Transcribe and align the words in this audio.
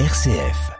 RCF. 0.00 0.72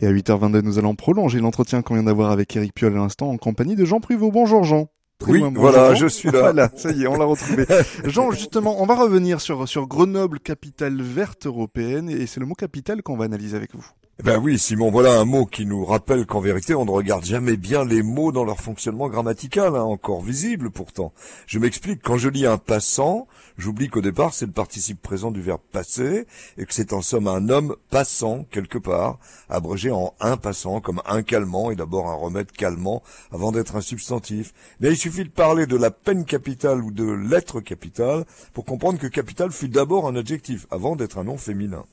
Et 0.00 0.06
à 0.06 0.10
8h22, 0.10 0.62
nous 0.62 0.78
allons 0.78 0.94
prolonger 0.94 1.38
l'entretien 1.38 1.82
qu'on 1.82 1.92
vient 1.92 2.04
d'avoir 2.04 2.30
avec 2.30 2.56
Eric 2.56 2.72
Piolle 2.72 2.94
à 2.94 3.00
l'instant 3.00 3.28
en 3.28 3.36
compagnie 3.36 3.76
de 3.76 3.84
Jean 3.84 4.00
Pruvot. 4.00 4.30
Bonjour 4.30 4.64
Jean. 4.64 4.88
Très 5.18 5.32
oui, 5.32 5.42
voilà, 5.54 5.94
je 5.94 6.06
suis 6.06 6.30
là. 6.30 6.40
Voilà, 6.40 6.70
ça 6.74 6.90
y 6.92 7.02
est, 7.02 7.06
on 7.06 7.18
l'a 7.18 7.26
retrouvé. 7.26 7.66
Jean, 8.04 8.30
justement, 8.30 8.80
on 8.80 8.86
va 8.86 8.94
revenir 8.94 9.42
sur, 9.42 9.68
sur 9.68 9.88
Grenoble, 9.88 10.40
capitale 10.40 11.02
verte 11.02 11.44
européenne, 11.44 12.08
et 12.08 12.26
c'est 12.26 12.40
le 12.40 12.46
mot 12.46 12.54
capitale 12.54 13.02
qu'on 13.02 13.18
va 13.18 13.26
analyser 13.26 13.58
avec 13.58 13.74
vous. 13.74 13.84
Eh 14.20 14.22
ben 14.22 14.36
oui, 14.36 14.58
Simon, 14.58 14.90
voilà 14.90 15.18
un 15.18 15.24
mot 15.24 15.46
qui 15.46 15.64
nous 15.64 15.82
rappelle 15.82 16.26
qu'en 16.26 16.40
vérité, 16.40 16.74
on 16.74 16.84
ne 16.84 16.90
regarde 16.90 17.24
jamais 17.24 17.56
bien 17.56 17.86
les 17.86 18.02
mots 18.02 18.32
dans 18.32 18.44
leur 18.44 18.60
fonctionnement 18.60 19.08
grammatical, 19.08 19.74
hein, 19.74 19.82
encore 19.82 20.20
visible 20.20 20.70
pourtant. 20.70 21.14
Je 21.46 21.58
m'explique, 21.58 22.02
quand 22.02 22.18
je 22.18 22.28
lis 22.28 22.44
un 22.44 22.58
passant, 22.58 23.28
j'oublie 23.56 23.88
qu'au 23.88 24.02
départ, 24.02 24.34
c'est 24.34 24.44
le 24.44 24.52
participe 24.52 25.00
présent 25.00 25.30
du 25.30 25.40
verbe 25.40 25.62
passer, 25.72 26.26
et 26.58 26.66
que 26.66 26.74
c'est 26.74 26.92
en 26.92 27.00
somme 27.00 27.28
un 27.28 27.48
homme 27.48 27.76
passant 27.88 28.44
quelque 28.50 28.76
part, 28.76 29.18
abrégé 29.48 29.90
en 29.90 30.12
un 30.20 30.36
passant, 30.36 30.82
comme 30.82 31.00
un 31.06 31.22
calmant, 31.22 31.70
et 31.70 31.76
d'abord 31.76 32.10
un 32.10 32.14
remède 32.14 32.52
calmant, 32.52 33.02
avant 33.32 33.52
d'être 33.52 33.76
un 33.76 33.80
substantif. 33.80 34.52
Mais 34.80 34.90
il 34.90 34.98
suffit 34.98 35.24
de 35.24 35.30
parler 35.30 35.66
de 35.66 35.78
la 35.78 35.90
peine 35.90 36.26
capitale 36.26 36.82
ou 36.82 36.90
de 36.90 37.10
l'être 37.10 37.62
capitale 37.62 38.26
pour 38.52 38.66
comprendre 38.66 38.98
que 38.98 39.06
capital 39.06 39.50
fut 39.50 39.70
d'abord 39.70 40.06
un 40.06 40.14
adjectif, 40.14 40.66
avant 40.70 40.94
d'être 40.94 41.16
un 41.16 41.24
nom 41.24 41.38
féminin. 41.38 41.86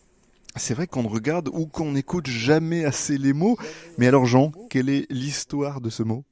C'est 0.57 0.73
vrai 0.73 0.87
qu'on 0.87 1.07
regarde 1.07 1.49
ou 1.51 1.65
qu'on 1.65 1.91
n'écoute 1.91 2.27
jamais 2.27 2.85
assez 2.85 3.17
les 3.17 3.33
mots. 3.33 3.57
Mais 3.97 4.07
alors 4.07 4.25
Jean, 4.25 4.51
quelle 4.69 4.89
est 4.89 5.05
l'histoire 5.09 5.81
de 5.81 5.89
ce 5.89 6.03
mot? 6.03 6.23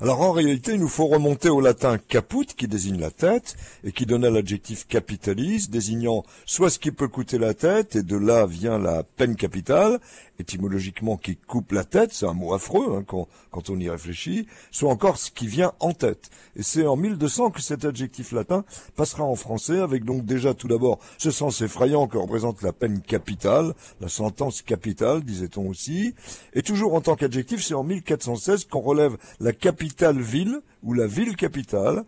Alors 0.00 0.22
en 0.22 0.32
réalité, 0.32 0.72
il 0.72 0.80
nous 0.80 0.88
faut 0.88 1.06
remonter 1.06 1.48
au 1.48 1.60
latin 1.60 1.96
caput, 1.96 2.46
qui 2.56 2.66
désigne 2.66 2.98
la 2.98 3.12
tête, 3.12 3.56
et 3.84 3.92
qui 3.92 4.04
donnait 4.04 4.32
l'adjectif 4.32 4.88
capitalise, 4.88 5.70
désignant 5.70 6.24
soit 6.44 6.70
ce 6.70 6.80
qui 6.80 6.90
peut 6.90 7.06
coûter 7.06 7.38
la 7.38 7.54
tête, 7.54 7.94
et 7.94 8.02
de 8.02 8.16
là 8.16 8.44
vient 8.44 8.78
la 8.78 9.04
peine 9.04 9.36
capitale, 9.36 10.00
étymologiquement 10.42 11.16
qui 11.16 11.36
coupe 11.36 11.72
la 11.72 11.84
tête, 11.84 12.12
c'est 12.12 12.26
un 12.26 12.34
mot 12.34 12.54
affreux 12.54 12.96
hein, 12.96 13.04
quand, 13.06 13.26
quand, 13.50 13.70
on 13.70 13.78
y 13.78 13.88
réfléchit, 13.88 14.46
soit 14.70 14.90
encore 14.90 15.16
ce 15.16 15.30
qui 15.30 15.46
vient 15.46 15.72
en 15.80 15.92
tête. 15.92 16.30
Et 16.56 16.62
c'est 16.62 16.86
en 16.86 16.96
1200 16.96 17.50
que 17.50 17.62
cet 17.62 17.84
adjectif 17.84 18.32
latin 18.32 18.64
passera 18.96 19.24
en 19.24 19.36
français, 19.36 19.78
avec 19.78 20.04
donc 20.04 20.24
déjà 20.24 20.54
tout 20.54 20.68
d'abord 20.68 20.98
ce 21.18 21.30
sens 21.30 21.60
effrayant 21.62 22.06
que 22.06 22.18
représente 22.18 22.62
la 22.62 22.72
peine 22.72 23.00
capitale, 23.00 23.74
la 24.00 24.08
sentence 24.08 24.62
capitale, 24.62 25.22
disait-on 25.22 25.68
aussi, 25.68 26.14
et 26.54 26.62
toujours 26.62 26.94
en 26.94 27.00
tant 27.00 27.16
qu'adjectif, 27.16 27.64
c'est 27.64 27.74
en 27.74 27.84
1416 27.84 28.66
qu'on 28.66 28.80
relève 28.80 29.16
la 29.40 29.52
capitale 29.52 29.72
capitale-ville 30.02 30.60
ou 30.82 30.94
la 30.94 31.06
ville-capitale, 31.06 32.04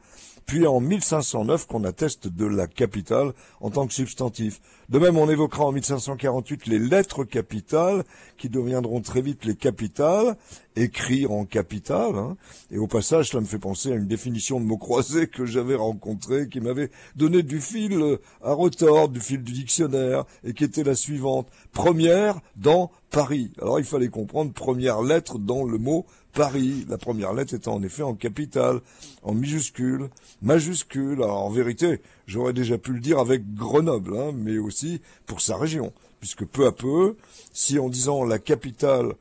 puis 0.46 0.66
en 0.66 0.80
1509 0.80 1.66
qu'on 1.66 1.84
atteste 1.84 2.28
de 2.28 2.46
la 2.46 2.66
capitale 2.66 3.32
en 3.60 3.70
tant 3.70 3.86
que 3.86 3.94
substantif. 3.94 4.60
De 4.88 4.98
même, 4.98 5.16
on 5.16 5.30
évoquera 5.30 5.64
en 5.64 5.72
1548 5.72 6.66
les 6.66 6.78
lettres 6.78 7.24
capitales, 7.24 8.04
qui 8.36 8.48
deviendront 8.48 9.00
très 9.00 9.22
vite 9.22 9.44
les 9.44 9.56
capitales, 9.56 10.36
écrire 10.76 11.32
en 11.32 11.44
capitale. 11.44 12.16
Hein. 12.16 12.36
Et 12.70 12.78
au 12.78 12.86
passage, 12.86 13.30
cela 13.30 13.40
me 13.40 13.46
fait 13.46 13.58
penser 13.58 13.92
à 13.92 13.96
une 13.96 14.06
définition 14.06 14.60
de 14.60 14.64
mots 14.64 14.78
croisés 14.78 15.28
que 15.28 15.46
j'avais 15.46 15.74
rencontré, 15.74 16.48
qui 16.48 16.60
m'avait 16.60 16.90
donné 17.16 17.42
du 17.42 17.60
fil 17.60 18.18
à 18.42 18.52
retordre, 18.52 19.14
du 19.14 19.20
fil 19.20 19.42
du 19.42 19.52
dictionnaire, 19.52 20.24
et 20.44 20.52
qui 20.52 20.64
était 20.64 20.84
la 20.84 20.94
suivante. 20.94 21.48
Première 21.72 22.40
dans 22.56 22.90
Paris. 23.10 23.52
Alors 23.60 23.78
il 23.78 23.84
fallait 23.84 24.08
comprendre 24.08 24.52
première 24.52 25.02
lettre 25.02 25.38
dans 25.38 25.64
le 25.64 25.78
mot 25.78 26.06
Paris, 26.32 26.84
la 26.88 26.98
première 26.98 27.32
lettre 27.32 27.54
étant 27.54 27.74
en 27.74 27.82
effet 27.84 28.02
en 28.02 28.14
capitale, 28.14 28.80
en 29.22 29.34
minuscule, 29.34 30.10
majuscule. 30.42 31.22
Alors 31.22 31.44
en 31.44 31.50
vérité, 31.50 32.00
j'aurais 32.26 32.52
déjà 32.52 32.76
pu 32.76 32.92
le 32.92 32.98
dire 32.98 33.20
avec 33.20 33.54
Grenoble, 33.54 34.16
hein, 34.18 34.32
mais 34.34 34.58
aussi 34.58 35.00
pour 35.26 35.40
sa 35.40 35.56
région, 35.56 35.92
puisque 36.18 36.44
peu 36.44 36.66
à 36.66 36.72
peu, 36.72 37.16
si 37.52 37.78
en 37.78 37.88
disant 37.88 38.24
la 38.24 38.40
capitale, 38.40 39.14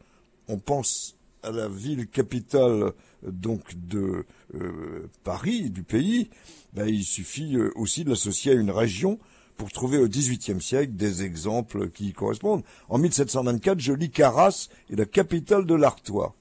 on 0.48 0.58
pense 0.58 1.16
à 1.44 1.52
la 1.52 1.68
ville 1.68 2.08
capitale 2.08 2.92
donc 3.26 3.62
de 3.76 4.26
euh, 4.56 5.10
Paris, 5.24 5.70
du 5.70 5.84
pays, 5.84 6.30
ben, 6.74 6.88
il 6.88 7.04
suffit 7.04 7.56
euh, 7.56 7.72
aussi 7.76 8.04
de 8.04 8.10
l'associer 8.10 8.54
à 8.54 8.56
une 8.56 8.72
région 8.72 9.20
pour 9.58 9.72
trouver 9.72 9.98
au 9.98 10.08
XVIIIe 10.08 10.62
siècle 10.62 10.94
des 10.94 11.24
exemples 11.24 11.90
qui 11.90 12.10
y 12.10 12.14
correspondent. 12.14 12.64
En 12.90 12.98
1724, 12.98 13.80
je 13.80 13.94
lis 13.94 14.10
qu'Arras 14.10 14.70
est 14.92 14.96
la 14.96 15.06
capitale 15.06 15.66
de 15.66 15.76
l'Artois. 15.76 16.36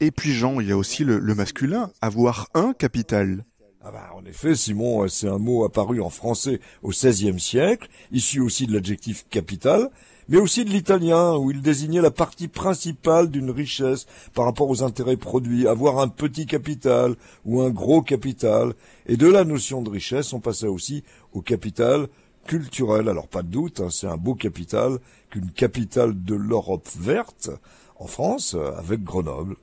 Et 0.00 0.10
puis 0.10 0.32
Jean, 0.32 0.60
il 0.60 0.68
y 0.68 0.72
a 0.72 0.76
aussi 0.76 1.04
le, 1.04 1.20
masculin, 1.34 1.90
avoir 2.00 2.48
un 2.54 2.72
capital. 2.72 3.44
Ah 3.82 3.90
bah, 3.90 4.10
en 4.14 4.24
effet, 4.24 4.54
Simon, 4.54 5.08
c'est 5.08 5.28
un 5.28 5.38
mot 5.38 5.64
apparu 5.64 6.00
en 6.00 6.10
français 6.10 6.60
au 6.82 6.90
XVIe 6.90 7.38
siècle, 7.38 7.88
issu 8.12 8.40
aussi 8.40 8.66
de 8.66 8.74
l'adjectif 8.74 9.26
capital, 9.30 9.90
mais 10.28 10.38
aussi 10.38 10.64
de 10.64 10.70
l'italien, 10.70 11.36
où 11.36 11.50
il 11.50 11.62
désignait 11.62 12.00
la 12.00 12.10
partie 12.10 12.48
principale 12.48 13.30
d'une 13.30 13.50
richesse 13.50 14.06
par 14.34 14.44
rapport 14.44 14.68
aux 14.68 14.82
intérêts 14.82 15.16
produits, 15.16 15.66
avoir 15.66 15.98
un 15.98 16.08
petit 16.08 16.46
capital 16.46 17.16
ou 17.44 17.62
un 17.62 17.70
gros 17.70 18.02
capital. 18.02 18.74
Et 19.06 19.16
de 19.16 19.26
la 19.26 19.44
notion 19.44 19.82
de 19.82 19.90
richesse, 19.90 20.32
on 20.32 20.40
passait 20.40 20.66
aussi 20.66 21.02
au 21.32 21.40
capital 21.40 22.08
culturel. 22.46 23.08
Alors 23.08 23.28
pas 23.28 23.42
de 23.42 23.48
doute, 23.48 23.80
hein, 23.80 23.88
c'est 23.90 24.06
un 24.06 24.16
beau 24.16 24.34
capital 24.34 24.98
qu'une 25.30 25.50
capitale 25.50 26.24
de 26.24 26.34
l'Europe 26.34 26.88
verte 26.98 27.50
en 27.98 28.06
France, 28.06 28.56
avec 28.76 29.02
Grenoble. 29.02 29.56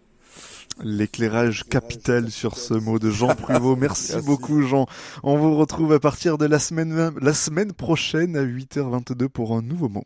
L'éclairage 0.83 1.63
capital 1.63 2.29
sur 2.29 2.57
ce 2.57 2.73
mot 2.73 2.99
de 2.99 3.09
Jean 3.09 3.33
Pruvot. 3.33 3.75
Merci, 3.77 4.13
beaucoup 4.25 4.61
Jean. 4.61 4.87
On 5.23 5.37
vous 5.37 5.55
retrouve 5.55 5.93
à 5.93 5.99
partir 6.01 6.37
de 6.37 6.45
la 6.45 6.59
semaine, 6.59 7.13
la 7.21 7.33
semaine 7.33 7.71
prochaine 7.71 8.35
à 8.35 8.43
8h22 8.43 9.29
pour 9.29 9.55
un 9.55 9.61
nouveau 9.61 9.87
mot. 9.87 10.03